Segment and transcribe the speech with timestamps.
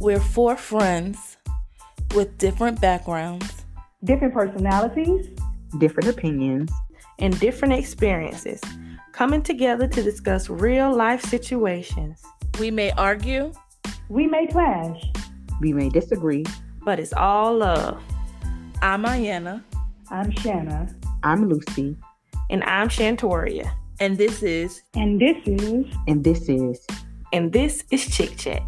[0.00, 1.38] We're four friends
[2.14, 3.64] with different backgrounds,
[4.04, 5.26] different personalities,
[5.78, 6.70] different opinions,
[7.18, 8.60] and different experiences
[9.10, 12.22] coming together to discuss real life situations.
[12.60, 13.52] We may argue,
[14.08, 15.02] we may clash,
[15.60, 16.44] we may disagree,
[16.84, 18.00] but it's all love.
[18.80, 19.64] I'm Ayanna.
[20.12, 20.94] I'm Shanna.
[21.24, 21.96] I'm Lucy.
[22.50, 23.68] And I'm Shantoria.
[23.98, 24.80] And this is.
[24.94, 25.86] And this is.
[26.06, 26.86] And this is.
[27.32, 28.62] And this is Chick Chat.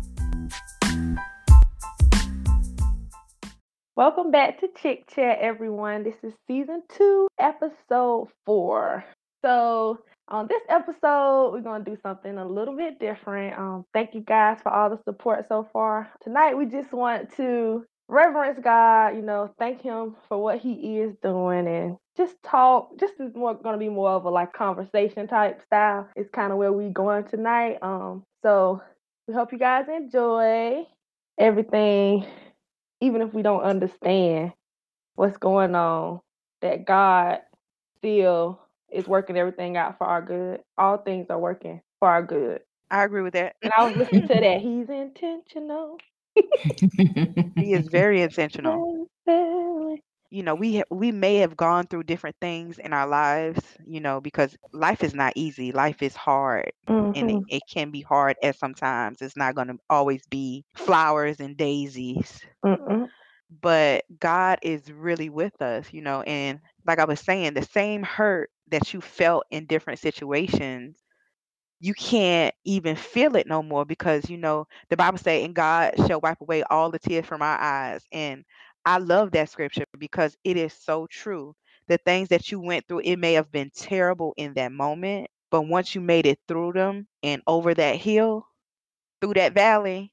[4.00, 6.04] Welcome back to Chick Chat, everyone.
[6.04, 9.04] This is season two, episode four.
[9.44, 13.58] So, on this episode, we're going to do something a little bit different.
[13.58, 16.10] Um, thank you guys for all the support so far.
[16.22, 21.14] Tonight, we just want to reverence God, you know, thank Him for what He is
[21.22, 22.98] doing and just talk.
[22.98, 26.08] Just is more going to be more of a like conversation type style.
[26.16, 27.76] It's kind of where we're going tonight.
[27.82, 28.80] Um, so
[29.28, 30.86] we hope you guys enjoy
[31.38, 32.24] everything,
[33.00, 34.52] even if we don't understand
[35.16, 36.20] what's going on.
[36.62, 37.40] That God
[37.98, 38.60] still
[38.92, 40.60] is working everything out for our good.
[40.78, 42.60] All things are working for our good.
[42.90, 43.56] I agree with that.
[43.62, 44.60] And I was listening to that.
[44.60, 45.98] He's intentional.
[47.56, 49.08] he is very intentional.
[50.30, 54.00] You know, we ha- we may have gone through different things in our lives, you
[54.00, 55.72] know, because life is not easy.
[55.72, 57.18] Life is hard, mm-hmm.
[57.18, 57.44] and it, mm-hmm.
[57.48, 59.22] it, can be hard at sometimes.
[59.22, 62.40] It's not going to always be flowers and daisies.
[62.64, 63.08] Mm-mm.
[63.60, 68.04] But God is really with us, you know, and like I was saying, the same
[68.04, 70.96] hurt that you felt in different situations
[71.80, 75.94] you can't even feel it no more because you know the bible say and god
[76.06, 78.44] shall wipe away all the tears from our eyes and
[78.84, 81.54] i love that scripture because it is so true.
[81.88, 85.62] The things that you went through it may have been terrible in that moment but
[85.62, 88.46] once you made it through them and over that hill
[89.20, 90.12] through that valley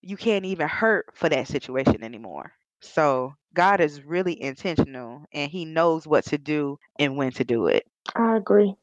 [0.00, 2.52] you can't even hurt for that situation anymore.
[2.80, 7.66] So god is really intentional and he knows what to do and when to do
[7.66, 7.86] it.
[8.14, 8.74] I agree.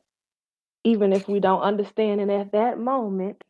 [0.83, 3.43] Even if we don't understand it at that moment,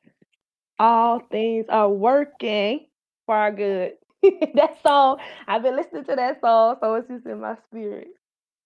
[0.79, 2.87] all things are working
[3.25, 3.93] for our good.
[4.55, 8.07] that song, I've been listening to that song, so it's just in my spirit.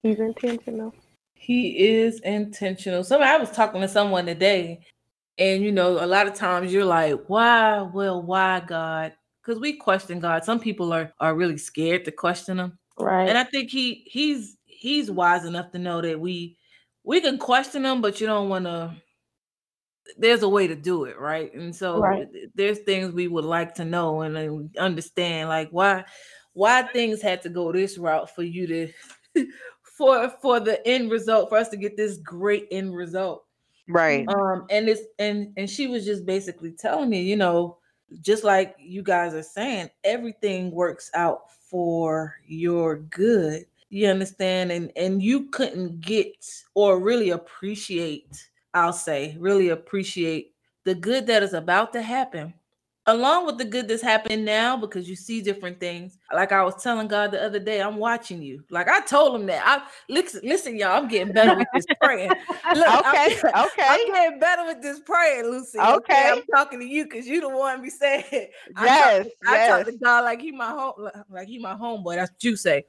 [0.03, 0.93] He's intentional.
[1.33, 3.03] He is intentional.
[3.03, 4.81] So I was talking to someone today,
[5.37, 7.81] and you know, a lot of times you're like, why?
[7.81, 9.13] Well, why God?
[9.43, 10.43] Because we question God.
[10.43, 12.77] Some people are are really scared to question him.
[12.97, 13.27] Right.
[13.27, 16.57] And I think he he's he's wise enough to know that we
[17.03, 18.95] we can question them, but you don't want to.
[20.17, 21.53] There's a way to do it, right?
[21.53, 22.27] And so right.
[22.55, 26.05] there's things we would like to know and understand, like why
[26.53, 28.89] why things had to go this route for you to
[29.97, 33.45] for for the end result for us to get this great end result
[33.87, 37.77] right um and it's and and she was just basically telling me you know
[38.19, 44.71] just like you guys are saying everything works out for your good you understand?
[44.71, 46.33] And and you couldn't get
[46.73, 52.53] or really appreciate, I'll say, really appreciate the good that is about to happen
[53.07, 56.17] along with the good that's happening now because you see different things.
[56.33, 58.63] Like i was telling god the other day i'm watching you.
[58.69, 59.63] Like i told him that.
[59.65, 62.29] I listen, listen y'all i'm getting better with this praying
[62.75, 63.85] Look, okay I'm, okay.
[63.87, 66.29] i'm getting better with this praying lucy okay, okay?
[66.31, 69.33] i'm talking to you because you the one be saying yes I talk, yes.
[69.45, 72.55] I talk to god like he my home like he my homeboy that's what you
[72.55, 72.85] say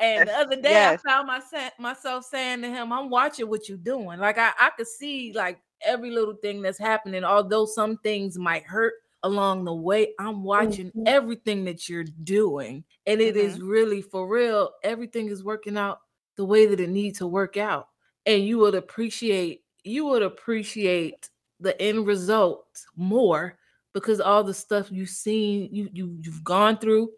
[0.00, 1.00] and the other day, yes.
[1.04, 1.40] I found my,
[1.78, 4.18] myself saying to him, "I'm watching what you're doing.
[4.18, 7.24] Like I, I could see like every little thing that's happening.
[7.24, 11.02] Although some things might hurt along the way, I'm watching mm-hmm.
[11.06, 13.46] everything that you're doing, and it mm-hmm.
[13.46, 14.70] is really for real.
[14.82, 16.00] Everything is working out
[16.36, 17.88] the way that it needs to work out,
[18.26, 21.28] and you would appreciate you would appreciate
[21.60, 22.66] the end result
[22.96, 23.58] more
[23.92, 27.10] because all the stuff you've seen, you you you've gone through,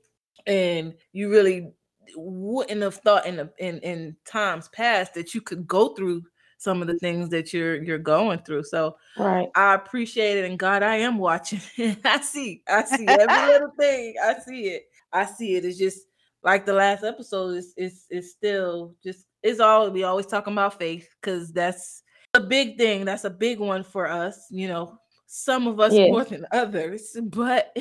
[0.47, 1.73] and you really
[2.17, 6.23] wouldn't have thought in, the, in in times past that you could go through
[6.63, 8.63] some of the things that you're you're going through.
[8.63, 9.49] So right.
[9.57, 10.49] I appreciate it.
[10.49, 11.61] And God, I am watching.
[12.05, 14.15] I see, I see every little thing.
[14.23, 14.85] I see it.
[15.13, 15.65] I see it.
[15.65, 16.07] It's just
[16.45, 20.79] like the last episode is it's it's still just it's all we always talking about
[20.79, 22.03] faith because that's
[22.35, 23.05] a big thing.
[23.05, 24.99] That's a big one for us, you know.
[25.27, 27.75] Some of us more than others, but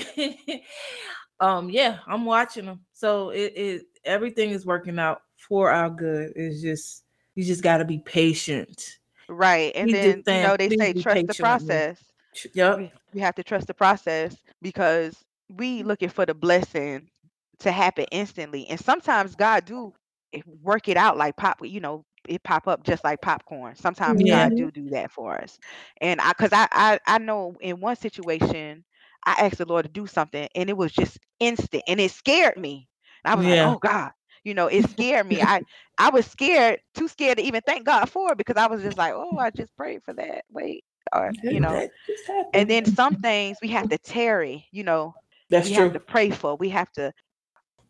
[1.39, 2.79] um yeah, I'm watching them.
[2.93, 6.33] So it, it everything is working out for our good.
[6.35, 7.03] It's just
[7.35, 8.97] you just got to be patient.
[9.27, 9.71] Right.
[9.75, 12.03] And then saying, you know they say trust the process.
[12.53, 12.91] Yep.
[13.13, 15.15] We have to trust the process because
[15.49, 17.09] we looking for the blessing
[17.59, 18.67] to happen instantly.
[18.67, 19.93] And sometimes God do
[20.33, 23.75] eh, work it out like pop, you know, it pop up just like popcorn.
[23.75, 24.49] Sometimes yeah.
[24.49, 25.59] God do do that for us.
[25.99, 28.83] And I cuz I, I I know in one situation
[29.25, 32.57] I asked the Lord to do something and it was just instant and it scared
[32.57, 32.87] me.
[33.23, 33.47] And I was Yeah.
[33.47, 34.11] like, oh God,
[34.43, 35.41] you know, it scared me.
[35.41, 35.61] I
[35.97, 38.97] I was scared, too scared to even thank God for it because I was just
[38.97, 40.43] like, oh, I just prayed for that.
[40.51, 40.83] Wait,
[41.13, 41.81] or you know.
[41.81, 42.51] That just happened.
[42.53, 45.15] And then some things we have to tarry, you know,
[45.49, 45.85] That's we true.
[45.85, 46.55] have to pray for.
[46.55, 47.11] We have to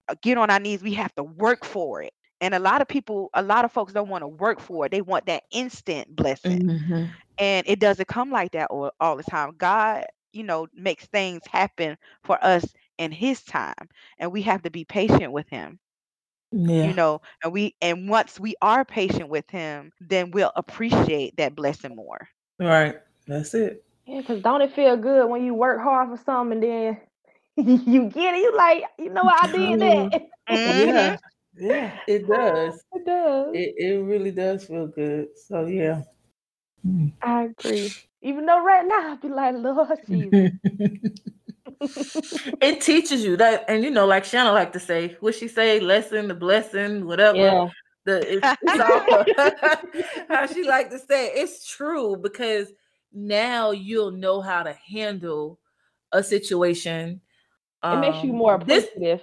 [0.09, 0.81] uh, get on our knees.
[0.83, 2.13] We have to work for it.
[2.41, 4.91] And a lot of people, a lot of folks don't want to work for it.
[4.91, 6.61] They want that instant blessing.
[6.67, 7.15] Mhm.
[7.37, 9.53] And it doesn't come like that all, all the time.
[9.57, 12.65] God, you know, makes things happen for us
[13.01, 13.89] in his time.
[14.19, 15.79] And we have to be patient with him.
[16.51, 16.87] Yeah.
[16.87, 21.55] You know, and we and once we are patient with him, then we'll appreciate that
[21.55, 22.27] blessing more.
[22.59, 22.95] right.
[23.27, 23.83] That's it.
[24.05, 27.01] Yeah, because don't it feel good when you work hard for something and then
[27.87, 28.39] you get it?
[28.39, 29.49] You like, you know what?
[29.49, 30.21] I did that.
[30.49, 30.87] Mhm.
[30.87, 31.17] Yeah.
[31.55, 31.91] Yeah.
[32.07, 32.83] It does.
[32.93, 33.55] It does.
[33.55, 35.37] It it really does feel good.
[35.37, 36.03] So yeah.
[36.85, 37.13] Mm.
[37.21, 37.95] I agree.
[38.21, 40.51] Even though right now I'd be like, Lord Jesus.
[41.79, 45.79] It teaches you that, and you know, like Shanna like to say, what she say,
[45.79, 47.37] lesson, the blessing, whatever.
[47.37, 47.69] Yeah.
[48.05, 49.05] The it's, it's all
[50.29, 51.33] how she like to say it.
[51.37, 52.71] it's true because
[53.13, 55.59] now you'll know how to handle
[56.11, 57.21] a situation.
[57.91, 59.21] It makes you Um, more this appreciative.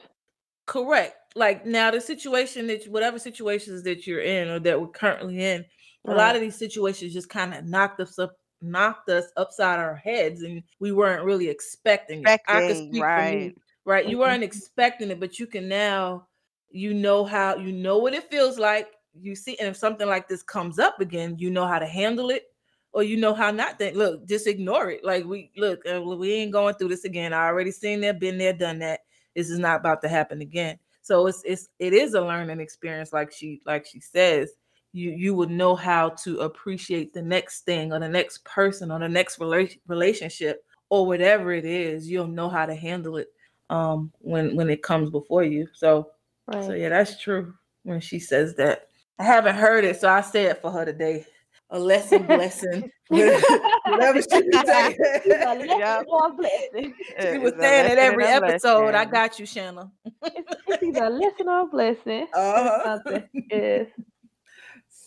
[0.67, 1.17] correct.
[1.35, 5.65] Like now, the situation that whatever situations that you're in or that we're currently in,
[6.07, 9.95] a lot of these situations just kind of knocked us up, knocked us upside our
[9.97, 12.35] heads, and we weren't really expecting it.
[12.47, 13.55] I could Expecting, speak for me, right.
[13.85, 14.07] right?
[14.07, 14.19] You Mhm.
[14.19, 16.29] weren't expecting it, but you can now,
[16.71, 18.89] you know how, you know what it feels like.
[19.21, 22.31] You see, and if something like this comes up again, you know how to handle
[22.31, 22.45] it,
[22.93, 23.97] or you know how not to.
[23.97, 25.05] Look, just ignore it.
[25.05, 27.33] Like we look, uh, we ain't going through this again.
[27.33, 29.01] I already seen that, been there, done that.
[29.35, 30.79] This is not about to happen again.
[31.03, 34.53] So it's it's it is a learning experience, like she like she says.
[34.93, 38.99] You you would know how to appreciate the next thing or the next person or
[38.99, 42.11] the next rela- relationship or whatever it is.
[42.11, 43.29] You'll know how to handle it
[43.71, 45.69] um when when it comes before you.
[45.75, 46.11] So
[46.47, 46.65] Right.
[46.65, 47.53] so yeah, that's true
[47.83, 48.87] when she says that.
[49.19, 51.27] I haven't heard it, so I say it for her today.
[51.71, 54.97] A lesson, blessing, whatever she was saying.
[55.27, 56.07] A lesson Yep.
[56.09, 56.95] or a blessing.
[57.07, 58.95] she It was saying it every and a episode.
[58.95, 59.91] I got you, Shanna.
[60.23, 62.27] It's, it's either a lesson or a blessing.
[62.35, 62.85] Uh-huh.
[62.85, 63.29] Something.
[63.51, 63.87] Yes,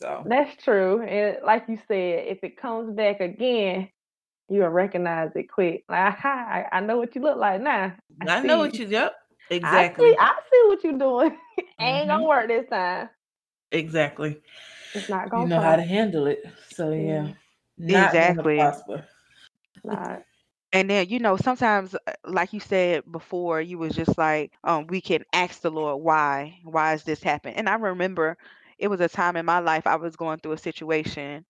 [0.01, 1.01] So that's true.
[1.01, 3.89] And like you said, if it comes back again,
[4.49, 5.83] you'll recognize it quick.
[5.89, 7.93] Like, hi, I know what you look like now.
[8.21, 8.85] I, see know what you.
[8.87, 9.13] Yep,
[9.63, 11.37] I exactly, see, I see what you're doing.
[11.79, 12.09] Ain't Mhm.
[12.09, 13.09] gonna work this time.
[13.71, 14.41] exactly.
[14.93, 16.43] It's not gonna You know how to handle it.
[16.69, 17.29] So yeah,
[17.77, 18.09] Yeah.
[18.13, 19.01] not Exactly.
[19.83, 20.23] Not.
[20.73, 24.87] And then, you know, sometimes, uh, like you said before, you was just like, um,
[24.87, 26.59] we can ask the Lord, why?
[26.63, 27.55] Why is this happening?
[27.55, 28.37] And I remember
[28.81, 31.45] it was a time in my life I was going through a situation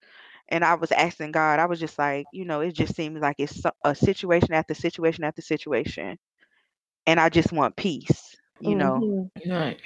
[0.50, 3.38] and I was asking God, I was just like, you know, it just seems like
[3.40, 6.18] it's a situation after situation after situation.
[7.08, 9.06] And I just want peace, you know.
[9.06, 9.32] Mhm.
[9.48, 9.82] Right.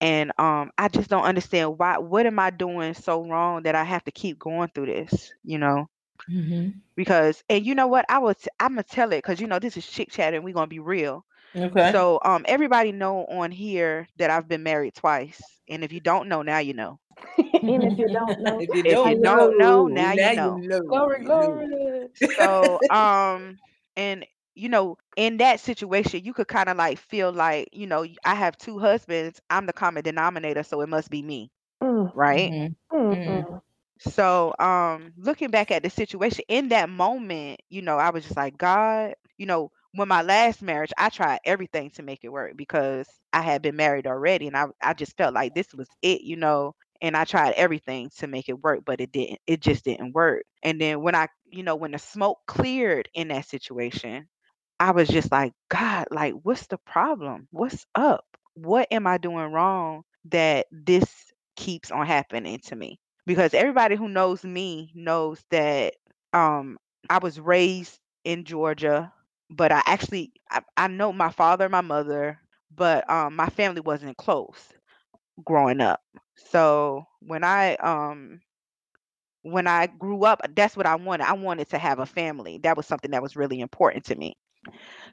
[0.00, 1.98] And um, I just don't understand why.
[1.98, 5.58] What am I doing so wrong that I have to keep going through this, you
[5.58, 5.88] know?
[6.28, 8.06] hmm Because, and you know what?
[8.08, 10.54] I was, I'm gonna tell it because you know this is Chick Chat and we're
[10.54, 11.24] gonna be real.
[11.56, 11.92] Okay.
[11.92, 15.60] So um everybody know on here that I've been married twice.
[15.68, 16.98] And if you don't know, now you know.
[17.66, 20.62] and if you don't know, if you don't, you don't know, now you know.
[20.68, 20.82] know.
[20.88, 22.08] glory, glory.
[22.22, 23.58] So um
[23.96, 28.04] and you know, in that situation, you could kind of like feel like, you know,
[28.24, 31.50] I have two husbands, I'm the common denominator, so it must be me,
[31.82, 32.54] Mm, right?
[32.54, 32.76] Mhm.
[32.92, 33.26] mm, Mm.
[33.26, 33.62] mm.
[33.98, 38.36] So um looking back at the situation in that moment, you know, I was just
[38.36, 42.56] like, God, you know, when my last marriage, I tried everything to make it work
[42.56, 46.22] because I had been married already and I I just felt like this was it,
[46.22, 46.74] you know.
[47.02, 49.40] And I tried everything to make it work, but it didn't.
[49.46, 50.44] It just didn't work.
[50.62, 54.28] And then when I, you know, when the smoke cleared in that situation,
[54.80, 57.48] I was just like, God, like, what's the problem?
[57.50, 58.24] What's up?
[58.54, 61.06] What am I doing wrong that this
[61.56, 62.98] keeps on happening to me?
[63.26, 65.94] Because everybody who knows me knows that
[66.32, 69.12] um I was raised in Georgia,
[69.50, 72.38] but I actually I, I know my father, and my mother,
[72.74, 74.72] but um my family wasn't close
[75.44, 76.00] growing up.
[76.36, 78.40] So when I um
[79.42, 81.24] when I grew up, that's what I wanted.
[81.28, 82.58] I wanted to have a family.
[82.62, 84.36] That was something that was really important to me.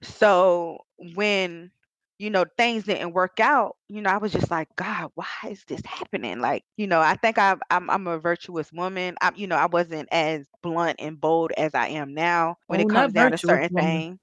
[0.01, 0.79] So
[1.15, 1.71] when
[2.19, 5.63] you know things didn't work out, you know, I was just like, God, why is
[5.65, 6.39] this happening?
[6.39, 9.15] Like, you know, I think I've, I'm I'm a virtuous woman.
[9.21, 12.81] I, you know, I wasn't as blunt and bold as I am now when Oh,
[12.81, 13.77] it comes down to certain woman.
[13.77, 14.19] things.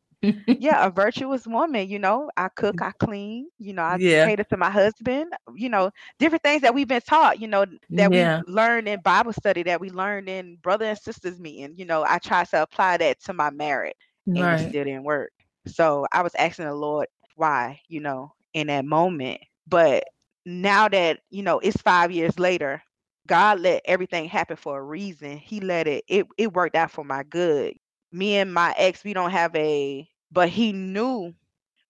[0.58, 1.88] Yeah, a virtuous woman.
[1.88, 3.48] You know, I cook, I clean.
[3.58, 4.22] You know, I Yeah.
[4.22, 5.32] cater to my husband.
[5.54, 7.40] You know, different things that we've been taught.
[7.40, 8.32] You know, that Yeah.
[8.32, 11.74] we learned in Bible study, that we learned in brother and sisters meeting.
[11.76, 13.94] You know, I tried to apply that to my marriage,
[14.34, 15.32] and it still didn't work.
[15.66, 19.40] So I was asking the Lord why, you know, in that moment.
[19.66, 20.04] But
[20.46, 22.82] now that, you know, it's five years later,
[23.26, 25.38] God let everything happen for a reason.
[25.38, 27.74] He let it, it, it worked out for my good.
[28.12, 31.34] Me and my ex, we don't have a, but he knew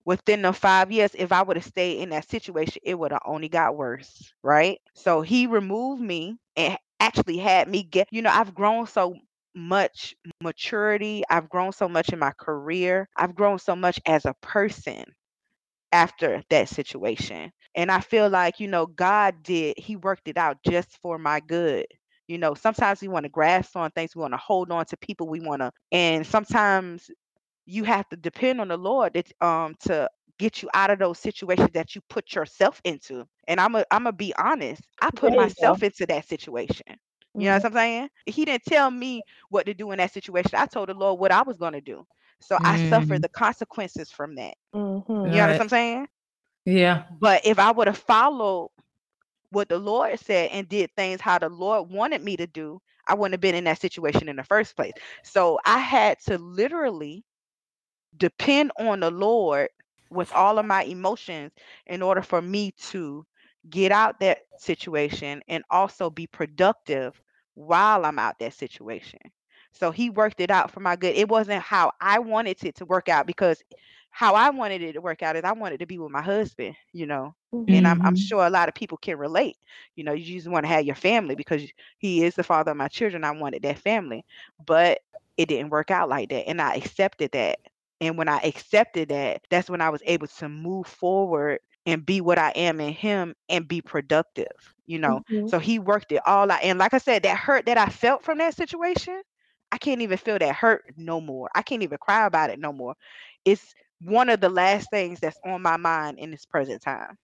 [0.04, 3.22] within the five years, if I would have stayed in that situation, it would have
[3.24, 4.32] only got worse.
[4.42, 4.80] Right.
[4.94, 9.16] So he removed me and actually had me get, you know, I've grown so
[9.54, 11.24] much maturity.
[11.30, 13.08] I've grown so much in my career.
[13.16, 15.04] I've grown so much as a person
[15.92, 17.52] after that situation.
[17.74, 21.40] And I feel like, you know, God did, He worked it out just for my
[21.40, 21.86] good.
[22.28, 24.96] You know, sometimes we want to grasp on things, we want to hold on to
[24.98, 27.10] people, we want to, and sometimes
[27.70, 30.08] you have to depend on the Lord that, um, to
[30.38, 33.26] get you out of those situations that you put yourself into.
[33.48, 34.82] And I'm a, I'm gonna be honest.
[35.00, 35.72] I put There you go.
[35.72, 36.86] myself into that situation.
[37.36, 37.62] You know Mhm.
[37.62, 38.08] what I'm saying?
[38.26, 40.52] He didn't tell me what to do in that situation.
[40.54, 42.04] I told the Lord what I was going to do.
[42.40, 43.22] So I suffered Mhm.
[43.22, 44.54] the consequences from that.
[44.74, 45.08] Mhm.
[45.24, 46.08] You know what I'm saying?
[46.66, 47.04] Yeah.
[47.20, 48.70] But if I would have followed
[49.50, 53.14] what the Lord said and did things how the Lord wanted me to do, I
[53.14, 54.92] wouldn't have been in that situation in the first place.
[55.24, 57.24] So I had to literally
[58.16, 59.68] depend on the Lord
[60.10, 61.52] with all of my emotions
[61.86, 63.26] in order for me to
[63.68, 67.20] get out that situation and also be productive
[67.54, 69.20] while I'm out that situation.
[69.72, 71.14] So he worked it out for my good.
[71.16, 73.62] It wasn't how I wanted it to work out because
[74.10, 76.76] how I wanted it to work out is I wanted to be with my husband,
[76.92, 77.34] you know.
[77.68, 78.16] And I'm I'm Mhm.
[78.16, 79.56] sure a lot of people can relate.
[79.94, 81.62] You know, you just want to have your family because
[81.98, 83.24] he is the father of my children.
[83.24, 84.24] I wanted that family.
[84.64, 85.00] But
[85.36, 86.48] it didn't work out like that.
[86.48, 87.58] And I accepted that.
[88.00, 92.20] And when I accepted that, that's when I was able to move forward and be
[92.20, 94.46] what I am in him and be productive,
[94.86, 95.20] you know.
[95.28, 95.46] Mhm.
[95.46, 96.62] So he worked it all out.
[96.62, 99.20] And like I said, that hurt that I felt from that situation,
[99.72, 101.48] I can't even feel that hurt no more.
[101.54, 102.94] I can't even cry about it no more.
[103.44, 107.16] It's one of the last things that's on my mind in this present time.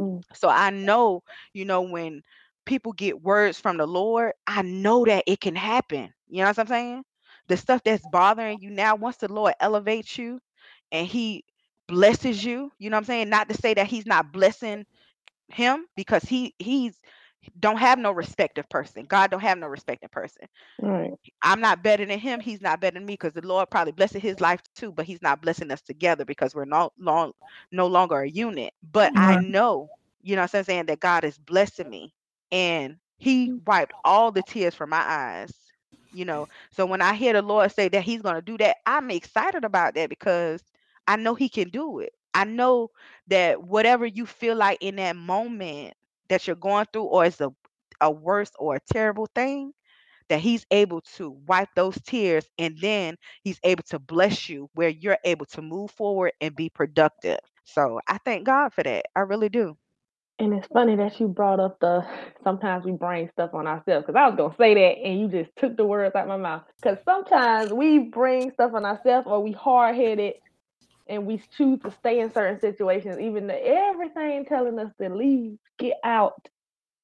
[0.00, 0.22] Mm.
[0.34, 2.22] So I know, you know, when
[2.64, 6.12] people get words from the Lord, I know that it can happen.
[6.28, 7.04] You know what I'm saying?
[7.48, 10.40] The stuff that's bothering you now, once the Lord elevates you
[10.92, 11.44] and he
[11.88, 13.28] blesses you, you know what I'm saying?
[13.30, 14.86] Not to say that he's not blessing
[15.48, 17.00] him because he he's
[17.58, 19.04] don't have no respective person.
[19.04, 20.46] God don't have no respective person.
[20.80, 21.18] Right.
[21.42, 22.40] I'm not better than him.
[22.40, 25.22] He's not better than me because the Lord probably blessed his life too, but he's
[25.22, 27.32] not blessing us together because we're not long
[27.70, 28.72] no longer a unit.
[28.92, 29.90] But I know,
[30.22, 32.14] you know what I'm saying, that God is blessing me.
[32.50, 35.63] And he wiped all the tears from my eyes.
[36.14, 39.10] You know, so when I hear the Lord say that he's gonna do that, I'm
[39.10, 40.62] excited about that because
[41.06, 42.12] I know he can do it.
[42.34, 42.90] I know
[43.28, 45.94] that whatever you feel like in that moment
[46.28, 47.50] that you're going through, or it's a
[48.00, 49.72] a worse or a terrible thing,
[50.28, 54.88] that he's able to wipe those tears and then he's able to bless you where
[54.90, 57.38] you're able to move forward and be productive.
[57.64, 59.06] So I thank God for that.
[59.16, 59.76] I really do.
[60.38, 62.06] And it's funny that you brought up the
[62.44, 65.56] sometimes we bring stuff on ourselves because I was gonna say that and you just
[65.56, 66.64] took the words out of my mouth.
[66.82, 70.34] Because sometimes we bring stuff on ourselves or we hard headed
[71.08, 75.58] and we choose to stay in certain situations, even though everything telling us to leave,
[75.78, 76.48] get out,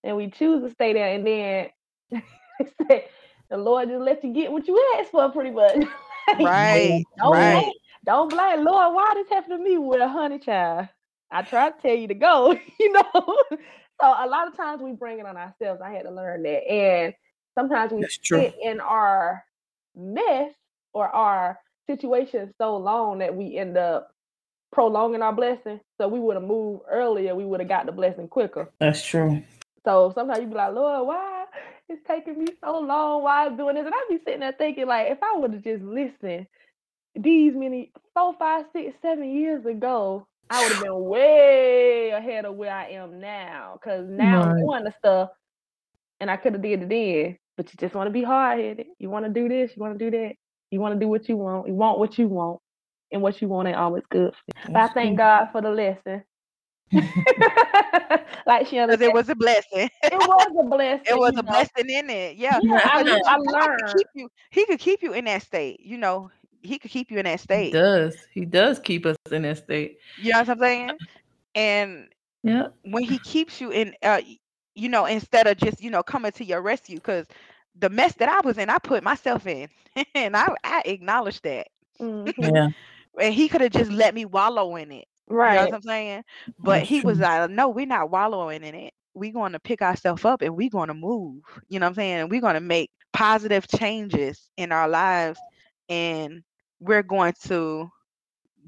[0.05, 1.15] and we choose to stay there.
[1.15, 1.69] And then
[3.51, 5.79] the Lord just let you get what you asked for, pretty much.
[6.35, 7.07] Right.
[7.23, 7.41] Don't Right.
[7.41, 7.73] blame,
[8.07, 8.95] don't blame Lord.
[8.95, 10.89] Why this happened to me with a honey child?
[11.31, 13.37] I try to tell you to go, you know.
[13.51, 15.81] so a lot of times we bring it on ourselves.
[15.85, 17.15] I had to learn that, and
[17.59, 18.41] sometimes we That's true.
[18.41, 19.45] sit in our
[19.97, 20.53] mess
[20.93, 21.59] or our
[21.89, 24.11] situation so long that we end up
[24.73, 25.81] prolonging our blessing.
[26.01, 27.35] So we would have moved earlier.
[27.35, 28.71] We would have got the blessing quicker.
[28.79, 29.43] That's true.
[29.85, 31.47] So sometimes you be like, Lord, why
[31.89, 33.23] it's taking me so long?
[33.23, 33.87] Why it's doing this?
[33.87, 36.47] And I be sitting there thinking, like, if I would have just listened
[37.15, 42.57] these many four, five, six, seven years ago, I would have been way ahead of
[42.57, 43.79] where I am now.
[43.83, 45.31] Cause now I'm doing the stuff
[46.21, 47.39] and I could have did it then.
[47.57, 48.87] But you just want to be hard headed.
[48.99, 50.35] You want to do this, you want to do that.
[50.71, 51.69] You want to do what you want.
[51.69, 52.61] You want what you want.
[53.13, 54.33] And what you want ain't always good.
[54.33, 54.75] for you.
[54.75, 55.19] But I thank.
[55.19, 56.23] God for the lesson.
[58.47, 59.91] like she Because understood, it was a blessing.
[60.11, 61.05] it was a blessing.
[61.07, 61.43] it was a know.
[61.43, 62.37] blessing in it.
[62.37, 62.61] Yeah.
[62.63, 63.95] Yeah, I, Because you I know, God could learned.
[63.97, 65.81] keep you he could keep you in that state.
[65.81, 66.31] You know,
[66.63, 67.79] he could keep you in that He state.
[67.79, 68.27] does.
[68.33, 69.99] He does keep us in that state.
[70.17, 70.99] You know what I'm saying?
[71.55, 72.09] And
[72.43, 72.69] Yeah.
[72.85, 74.21] when he keeps you in uh
[74.75, 77.27] you know instead of just you know coming to your rescue because
[77.79, 79.69] the mess that i was in i put myself in
[80.15, 81.67] and i i acknowledge that
[82.01, 82.33] Mhm.
[82.39, 82.69] Yeah.
[83.21, 85.39] and he could have just let me wallow in it Right.
[85.41, 85.71] you know Right.
[85.71, 86.23] what i'm saying
[86.59, 90.25] but he was like no we're not wallowing in it we're going to pick ourselves
[90.25, 92.61] up and we're going to move you know what i'm saying And we're going to
[92.61, 95.43] make positive changes in our lives
[95.89, 96.43] and
[96.81, 97.91] we're going to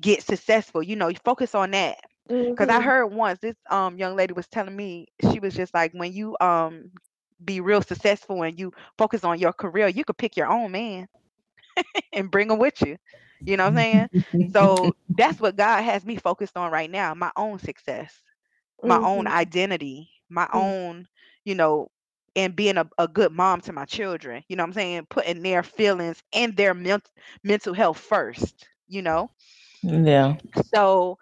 [0.00, 0.82] get successful.
[0.82, 1.98] You know, you focus on that.
[2.54, 2.82] Because I Mhm.
[2.82, 6.36] heard once this um young lady was telling me she was just like when you
[6.40, 6.90] um
[7.44, 11.08] be real successful and you focus on your career, you could pick your own man
[12.12, 12.96] and bring him with you.
[13.44, 14.08] You know what I'm saying?
[14.52, 18.22] So that's what God has me focused on right now, my own success,
[18.84, 19.28] my own Mhm.
[19.28, 20.72] identity, my Mm.
[20.72, 21.06] own,
[21.44, 21.88] you know,
[22.36, 24.42] and being a, a good mom to my children.
[24.48, 25.06] You know what I'm saying?
[25.10, 27.10] Putting their feelings and their ment-
[27.42, 29.30] mental health first, you know?
[29.84, 30.36] Mm, yeah.
[30.74, 31.18] So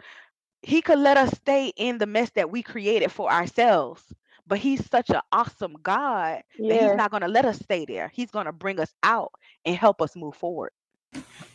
[0.63, 4.03] he could let us stay in the mess that we created for ourselves.
[4.47, 8.09] But he's such an awesome God that he's not going to let us stay there.
[8.09, 9.33] He's going to bring us out
[9.65, 10.73] and help us move forward.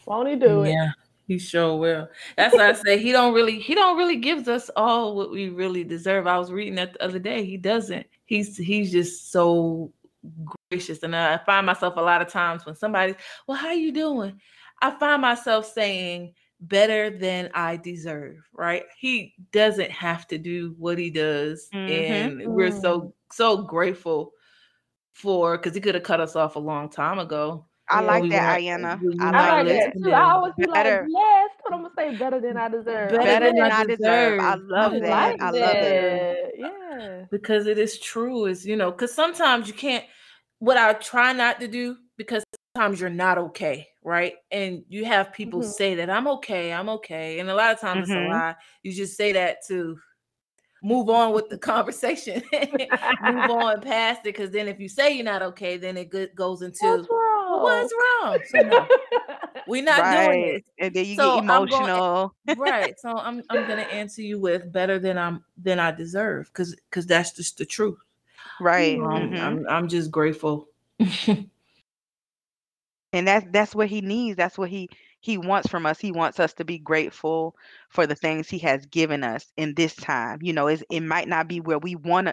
[0.06, 0.80] Won't he do it?
[1.27, 2.08] He sure will.
[2.38, 5.50] That's why I say he don't really he don't really gives us all what we
[5.50, 6.27] really deserve.
[6.27, 7.44] I was reading that the other day.
[7.46, 8.05] He doesn't.
[8.25, 9.91] He's he's just so
[10.70, 11.03] gracious.
[11.03, 13.15] And I find myself a lot of times when somebody,
[13.48, 14.39] well, how you doing?
[14.82, 18.84] I find myself saying better than I deserve, right?
[18.98, 21.70] He doesn't have to do what he does.
[21.74, 21.89] Mhm.
[21.89, 24.34] And we're so so grateful
[25.13, 27.65] for because he could have cut us off a long time ago.
[27.89, 28.08] I Yeah.
[28.08, 28.86] like We that, weren't- Ayanna.
[28.86, 30.12] I weren't I like like that too.
[30.13, 31.08] I always be like, Better.
[31.10, 33.10] yes, but I'm gonna say better than I deserve.
[33.12, 34.39] Better Better than than I I deserve.
[34.39, 35.10] I love I that.
[35.10, 36.60] like I love it.
[36.60, 36.70] that.
[37.00, 37.25] Yeah.
[37.32, 40.06] because it is true is you know because sometimes you can't
[40.60, 45.34] what i try not to do because sometimes you're not okay right and you have
[45.34, 45.65] people Mhm.
[45.74, 48.30] say that i'm okay i'm okay and a lot of times it's a Mhm.
[48.30, 49.98] lie you just say that to
[50.82, 52.42] move on with the conversation
[53.22, 56.27] move on past it because then if you say you're not okay then it go-
[56.36, 57.20] goes into What's wrong?
[57.64, 58.88] "Well, what's wrong so no
[59.68, 60.66] we're not doing it.
[60.80, 62.36] And then you So get I'm going- emotional.
[62.58, 66.76] right so i'm i'm gonna answer you with better than i'm than i deserve because
[66.90, 67.98] because that's just the truth
[68.62, 68.98] right.
[69.00, 69.40] um, mhm.
[69.42, 70.68] I'm, I'm just grateful
[73.14, 74.90] and that's that's what he needs that's what he
[75.25, 77.55] he wants from us he wants us to be grateful
[77.90, 81.27] for the things he has given us in this time you know it's, it might
[81.27, 82.29] not be where we want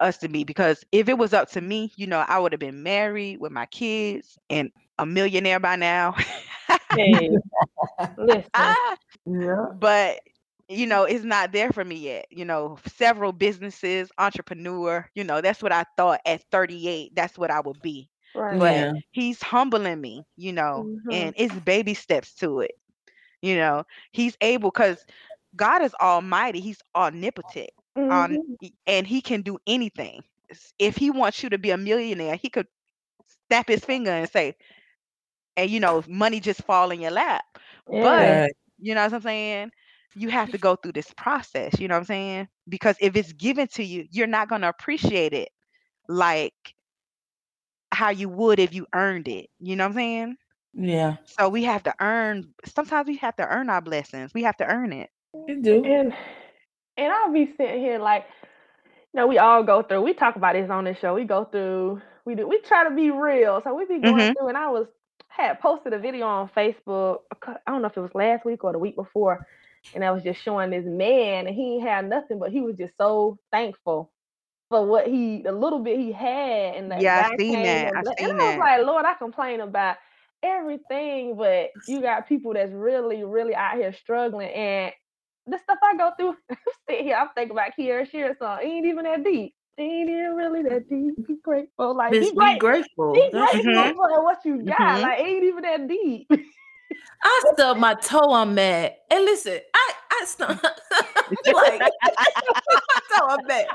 [0.00, 2.60] us to be because if it was up to me you know i would have
[2.60, 6.14] been married with my kids and a millionaire by now.
[6.94, 7.30] Hey,
[8.16, 8.48] listen.
[8.54, 10.18] Ah, yeah but
[10.68, 15.40] you know it's not there for me yet you know several businesses entrepreneur you know
[15.40, 18.58] that's what i thought at 38 that's what i would be Right.
[18.58, 18.92] but Yeah.
[19.12, 21.10] he's humbling me, you know, Mhm.
[21.10, 22.72] and it's baby steps to it.
[23.42, 25.04] You know, he's able because
[25.56, 27.70] God is almighty, he's omnipotent,
[28.10, 28.66] on Mhm.
[28.86, 30.22] and he can do anything.
[30.78, 32.66] If he wants you to be a millionaire, he could
[33.48, 34.56] snap his finger and say,
[35.56, 37.44] and you know, money just fall in your lap.
[37.90, 37.98] Yeah.
[38.00, 38.46] But
[38.78, 39.70] you know what I'm saying?
[40.14, 42.48] You have to go through this process, you know what I'm saying?
[42.68, 45.48] Because if it's given to you, you're not going to appreciate it
[46.08, 46.54] like
[47.96, 49.50] how you would if you earned it.
[49.60, 50.36] You know what I'm saying?
[50.74, 51.16] Yeah.
[51.24, 52.54] So we have to earn.
[52.66, 54.34] Sometimes we have to earn our blessings.
[54.34, 55.10] We have to earn it.
[55.46, 55.84] You do.
[55.84, 56.12] And
[56.96, 58.24] and I'll be sitting here like,
[59.12, 60.02] you know, we all go through.
[60.02, 61.14] We talk about this on this show.
[61.14, 62.00] We go through.
[62.24, 62.48] We do.
[62.48, 63.60] We try to be real.
[63.62, 64.36] So we be going Mhm.
[64.36, 64.48] through.
[64.48, 64.86] And I was
[65.28, 67.20] had posted a video on Facebook.
[67.46, 69.40] I don't know if it was last week or the week before,
[69.94, 72.96] and I was just showing this man, and he had nothing, but he was just
[72.98, 74.10] so thankful
[74.70, 77.92] for what he, the little bit he had, and that Yeah, I seen that.
[77.92, 78.58] and, I ble- and I was that.
[78.58, 79.96] like, Lord, I complain about
[80.42, 84.92] everything, but you got people that's really, really out here struggling, and
[85.46, 86.36] the stuff I go through,
[86.90, 88.58] sit here, I'm thinking about Kierra Sheard song.
[88.62, 89.54] It ain't even that deep.
[89.78, 91.14] It ain't even really that deep.
[91.26, 93.14] Be grateful, like Just be, be grateful.
[93.14, 93.98] be That's grateful Mhm.
[94.08, 95.00] for what you got.
[95.00, 95.02] Mhm.
[95.02, 96.28] Like it ain't even that deep.
[97.22, 98.32] I stubbed my toe.
[98.32, 98.94] I'm mad.
[99.10, 100.62] And listen, I I stubbed
[101.46, 101.90] like my
[103.16, 103.26] toe.
[103.28, 103.66] I'm mad.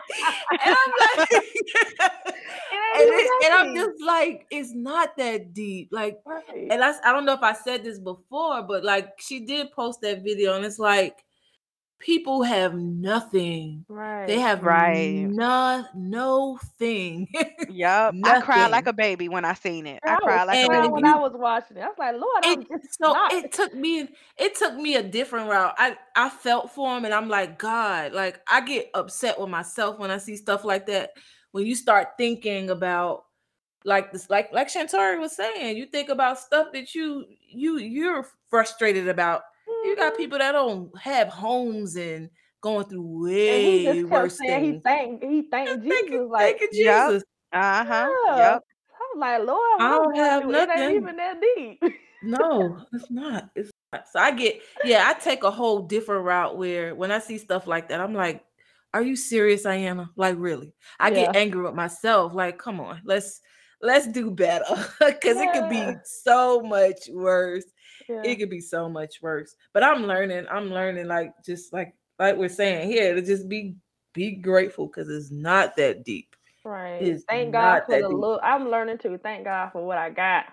[0.65, 5.89] And I'm like, and, it, and I'm just like, it's not that deep.
[5.91, 6.67] Like, Right.
[6.69, 10.01] and I I don't know if I said this before, but like she did post
[10.01, 11.23] that video, and it's like
[12.01, 13.85] people have nothing.
[13.87, 14.27] right.
[14.27, 15.27] They have Right.
[15.29, 17.27] no no thing.
[17.69, 18.15] Yep.
[18.25, 20.01] I cried like a baby when I seen it.
[20.03, 21.05] Girl, I cried like a And crying when.
[21.05, 21.81] I was watching it.
[21.81, 23.31] I was like, Lord, I'm it, just so not.
[23.31, 27.13] it took me it took me a different route i i felt for him and
[27.13, 31.11] i'm like god like i get upset with myself when i see stuff like that
[31.51, 33.25] when you start thinking about
[33.85, 38.25] like this like like Shantoria was saying you think about stuff that you you you're
[38.49, 39.41] frustrated about
[39.83, 40.17] you got Mhm.
[40.17, 42.29] people that don't have homes and
[42.61, 46.27] going through And he way just worse saying he things thanked he thanked Jesus.
[46.29, 47.07] Like, thank you Yep.
[47.07, 48.07] jesus Uh-huh.
[48.37, 48.53] yeah.
[48.53, 48.63] Yep.
[49.13, 51.83] I'm like, Lord, i don't have through, it ain't nothing even that deep.
[52.21, 53.49] No, it's not.
[53.55, 54.07] It's not.
[54.09, 57.67] So I get, yeah, I take a whole different route where when I see stuff
[57.67, 58.43] like that, I'm like,
[58.93, 60.09] are you serious, Ayanna?
[60.15, 60.73] Like, really?
[60.99, 61.31] I Yeah.
[61.31, 62.33] get angry with myself.
[62.33, 63.41] Like, come on, let's
[63.81, 64.65] let's do better
[64.99, 67.65] because it could be so much worse.
[68.11, 68.23] Yeah.
[68.23, 69.55] It could be so much worse.
[69.73, 70.45] But I'm learning.
[70.51, 73.75] I'm learning like just like like we're saying here to just be
[74.13, 76.35] be grateful because it's not that deep.
[76.63, 77.01] Right.
[77.01, 78.17] It's Thank God for the deep.
[78.17, 78.41] look.
[78.43, 80.45] I'm learning to thank God for what I got.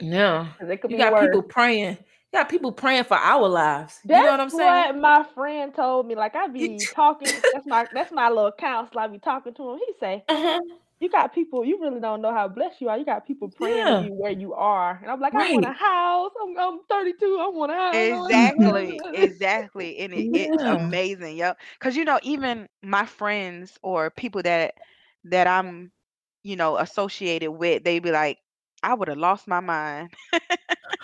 [0.00, 0.48] Yeah.
[0.52, 1.24] Because it could You be got worse.
[1.26, 1.98] people praying.
[2.32, 4.00] You got people praying for our lives.
[4.04, 4.86] You That's know what I'm saying?
[4.88, 6.14] what my friend told me.
[6.14, 7.28] Like I be talking.
[7.52, 9.02] That's my that's my little counselor.
[9.02, 9.78] I be talking to him.
[9.78, 10.60] He say, Uh-huh.
[11.00, 11.64] "You got people.
[11.64, 12.98] You really don't know how blessed you are.
[12.98, 14.00] You got people praying Yeah.
[14.00, 16.32] you where you are." And I'm like, I want a house.
[16.42, 17.38] I'm, I'm 32.
[17.40, 17.96] I want a house.
[18.00, 19.98] I want a Exactly, exactly.
[20.00, 21.58] And it, it's amazing, Yep.
[21.78, 24.74] Because you know, even my friends or people that
[25.24, 25.92] that I'm,
[26.42, 28.38] you know, associated with, they'd be like,
[28.82, 30.10] I would have lost my mind.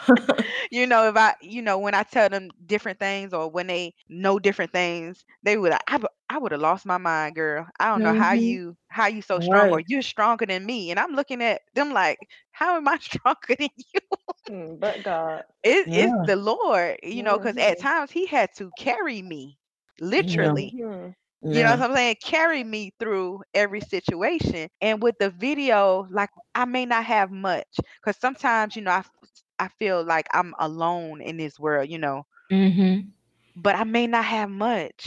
[0.71, 3.95] you know, if I, you know, when I tell them different things or when they
[4.09, 7.67] know different things, they would, I, bu- I would have lost my mind, girl.
[7.79, 8.35] I don't know how Mhm.
[8.35, 9.87] you, how you so strong, or Right.
[9.87, 10.91] you're stronger than me.
[10.91, 12.19] And I'm looking at them like,
[12.53, 14.01] how am I stronger than you?
[14.49, 15.45] Mm, but God.
[15.65, 15.95] It, Yeah.
[15.95, 17.81] It's the Lord, you know, because at Mhm.
[17.81, 19.59] times He had to carry me,
[20.01, 20.77] literally.
[20.79, 21.15] Mhm.
[21.51, 22.17] You know what I'm saying?
[22.23, 24.69] Carry me through every situation.
[24.81, 27.67] And with the video, like I may not have much
[28.01, 29.11] because sometimes, you know, I, f-
[29.59, 33.11] I feel like I'm alone in this world, you know, Mm-hmm.
[33.57, 35.07] but I may not have much.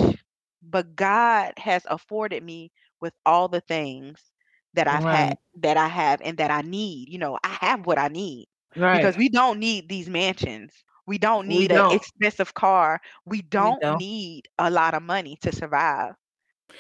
[0.62, 4.32] But God has afforded me with all the things
[4.74, 7.10] that I've had, that I have, and that I need.
[7.10, 8.92] You know, I have what I need Right.
[8.92, 10.84] because we don't need these mansions.
[11.06, 13.02] We don't need an expensive car.
[13.26, 13.98] We don't don't.
[13.98, 16.14] need a lot of money to survive.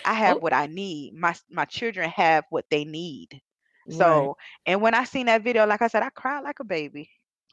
[0.03, 0.41] I have Oh.
[0.41, 1.13] what I need.
[1.13, 3.41] My my children have what they need.
[3.87, 4.31] Right.
[4.31, 7.09] So, and when I seen that video, like I said, I cried like a baby.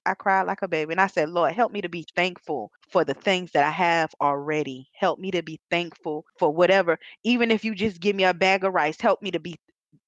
[0.06, 0.92] I cried like a baby.
[0.92, 4.14] And I said, Lord, help me to be thankful for the things that I have
[4.20, 4.88] already.
[4.94, 6.98] Help me to be thankful for whatever.
[7.24, 9.56] Even if you just give me a bag of rice, help me to be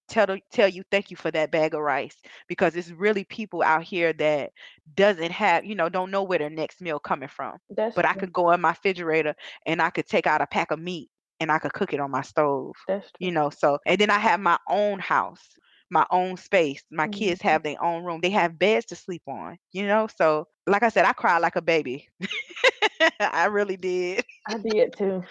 [0.09, 2.17] tell tell you thank you for that bag of rice
[2.49, 4.51] because it's really people out here that
[4.95, 7.57] doesn't have, you know, don't know where their next meal coming from.
[7.71, 9.35] That's But I could go in my refrigerator
[9.67, 12.11] and I could take out a pack of meat and I could cook it on
[12.11, 13.19] my stove That's true.
[13.19, 15.43] you know so and then i have my own house
[15.91, 17.43] my own space my kids Mhm.
[17.43, 20.89] have their own room they have beds to sleep on you know so like i
[20.89, 22.09] said i cried like a baby
[23.21, 25.23] i really did I did too.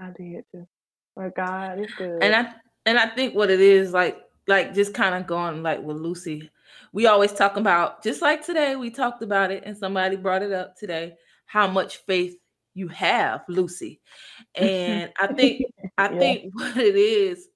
[0.00, 0.66] I did too.
[1.16, 2.22] But God is good.
[2.22, 2.52] and I
[2.86, 6.50] and I think what it is like like just kind of going like with Lucy.
[6.92, 10.52] We always talk about just like today we talked about it and somebody brought it
[10.52, 11.14] up today
[11.46, 12.36] how much faith
[12.74, 14.00] you have, Lucy.
[14.54, 15.66] And I think
[15.98, 16.18] I Yeah.
[16.18, 17.48] think what it is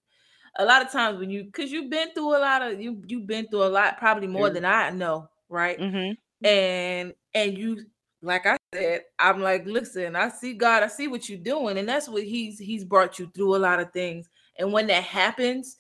[0.59, 3.27] a lot of times when you because you've been through a lot of you you've
[3.27, 4.55] been through a lot probably more Mm.
[4.55, 5.79] than I know, right?
[5.79, 6.12] hmm
[6.44, 7.85] and and you
[8.23, 11.88] like i said i'm like listen i see god i see what you're doing and
[11.88, 14.29] that's what he's he's brought you through a lot of things.
[14.59, 15.77] And when that happens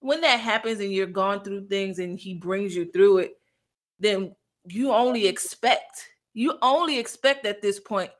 [0.00, 3.32] when that happens and you're gone through things and he brings you through it
[3.98, 4.34] then
[4.66, 8.10] you only expect you only expect at this point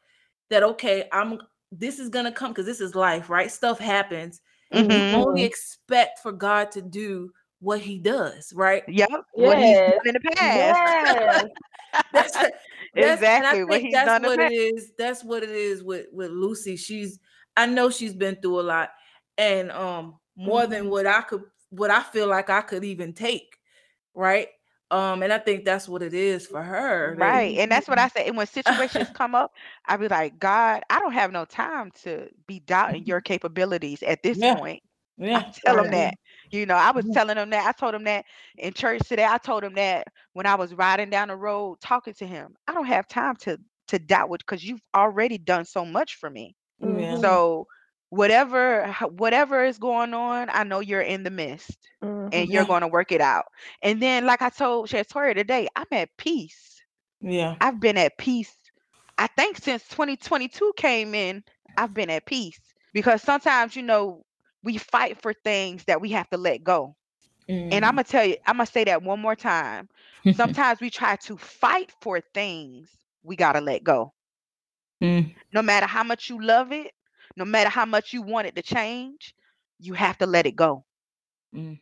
[0.51, 1.41] that okay i'm
[1.73, 3.51] this is gonna come because this is life right?
[3.51, 4.41] Stuff happens
[4.73, 5.15] and you Mhm.
[5.15, 7.31] only expect for god to do
[7.61, 11.47] what he does right yep what he's done in the past Yes.
[12.13, 12.37] that's
[12.95, 14.93] That's- exactly and I what he's that's done in what the it past is.
[14.99, 16.77] That's what it is with with Lucy.
[16.77, 17.19] She's
[17.57, 18.91] I know she's been through a lot,
[19.39, 20.91] and um more than Mhm.
[20.91, 23.59] what I could, what I feel like I could even take,
[24.15, 24.49] right?
[24.91, 27.17] Um, and I think that's what it is for her.
[27.21, 27.57] that- Right.
[27.59, 28.27] And that's what I say.
[28.27, 29.53] And when situations come up,
[29.87, 34.23] I be like, God, I don't have no time to be doubting your capabilities at
[34.23, 34.57] this Yeah.
[34.57, 34.83] point.
[35.19, 36.15] yeah, I tell them that.
[36.51, 37.15] You know, I was Yeah.
[37.15, 37.67] telling him that.
[37.67, 38.25] I told him that
[38.59, 39.25] in church today.
[39.25, 42.55] I told him that when I was riding down the road talking to him.
[42.67, 46.31] I don't have time to to doubt it because you've already done so much for
[46.31, 46.55] me.
[46.81, 47.23] yeah.
[47.23, 47.67] So
[48.11, 51.79] whatever whatever is going on, I know you're in the midst
[52.33, 52.53] and Mhm.
[52.53, 53.47] you're going to work it out.
[53.83, 56.83] And then, like I told Shantoria today, I'm at peace.
[57.21, 57.57] yeah.
[57.61, 58.55] I've been at peace.
[59.19, 61.45] I think since 2022 came in,
[61.77, 62.61] I've been at peace
[62.93, 64.25] because sometimes, you know,
[64.63, 66.97] we fight for things that we have to let go.
[67.71, 69.89] And I'm gonna tell you, I'm gonna say that one more time.
[70.31, 72.91] Sometimes we try to fight for things
[73.23, 74.13] we gotta let go.
[75.01, 75.35] Mm.
[75.53, 76.93] No matter how much you love it,
[77.41, 79.35] no matter how much you want it to change,
[79.79, 80.85] you have to let it go.
[81.57, 81.81] Mm.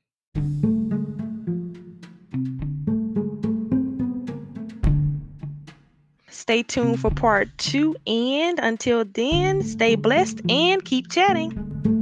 [6.30, 7.96] Stay tuned for part two.
[8.06, 11.97] And until then, stay blessed and keep chatting.